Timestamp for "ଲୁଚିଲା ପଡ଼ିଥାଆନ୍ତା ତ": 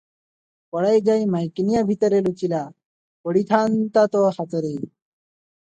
2.29-4.25